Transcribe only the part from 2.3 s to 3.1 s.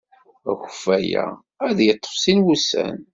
wussan.